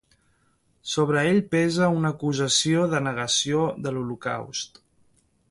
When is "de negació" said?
2.95-3.63